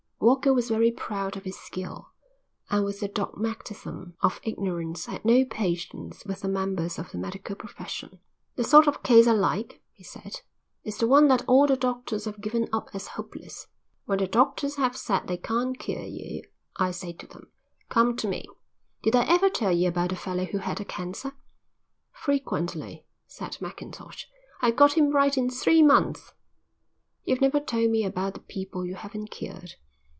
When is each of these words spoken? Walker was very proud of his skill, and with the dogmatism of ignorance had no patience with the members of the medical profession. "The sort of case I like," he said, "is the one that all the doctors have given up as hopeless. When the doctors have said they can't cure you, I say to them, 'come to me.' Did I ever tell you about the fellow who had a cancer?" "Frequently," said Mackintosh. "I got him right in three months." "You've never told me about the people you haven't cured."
Walker 0.23 0.53
was 0.53 0.69
very 0.69 0.91
proud 0.91 1.35
of 1.35 1.45
his 1.45 1.57
skill, 1.59 2.11
and 2.69 2.85
with 2.85 2.99
the 2.99 3.07
dogmatism 3.07 4.13
of 4.21 4.39
ignorance 4.43 5.07
had 5.07 5.25
no 5.25 5.43
patience 5.45 6.23
with 6.27 6.41
the 6.41 6.47
members 6.47 6.99
of 6.99 7.09
the 7.11 7.17
medical 7.17 7.55
profession. 7.55 8.19
"The 8.55 8.63
sort 8.63 8.85
of 8.87 9.01
case 9.01 9.25
I 9.25 9.31
like," 9.31 9.81
he 9.91 10.03
said, 10.03 10.41
"is 10.83 10.99
the 10.99 11.07
one 11.07 11.27
that 11.29 11.43
all 11.47 11.65
the 11.65 11.75
doctors 11.75 12.25
have 12.25 12.39
given 12.39 12.69
up 12.71 12.89
as 12.93 13.07
hopeless. 13.07 13.65
When 14.05 14.19
the 14.19 14.27
doctors 14.27 14.75
have 14.75 14.95
said 14.95 15.21
they 15.25 15.37
can't 15.37 15.79
cure 15.79 16.03
you, 16.03 16.43
I 16.77 16.91
say 16.91 17.13
to 17.13 17.25
them, 17.25 17.49
'come 17.89 18.15
to 18.17 18.27
me.' 18.27 18.45
Did 19.01 19.15
I 19.15 19.25
ever 19.25 19.49
tell 19.49 19.71
you 19.71 19.87
about 19.89 20.11
the 20.11 20.15
fellow 20.15 20.45
who 20.45 20.59
had 20.59 20.79
a 20.79 20.85
cancer?" 20.85 21.31
"Frequently," 22.11 23.07
said 23.25 23.57
Mackintosh. 23.59 24.27
"I 24.61 24.69
got 24.69 24.93
him 24.93 25.09
right 25.09 25.35
in 25.35 25.49
three 25.49 25.81
months." 25.81 26.31
"You've 27.23 27.41
never 27.41 27.59
told 27.59 27.89
me 27.89 28.03
about 28.03 28.35
the 28.35 28.39
people 28.41 28.85
you 28.85 28.93
haven't 28.93 29.31
cured." 29.31 29.73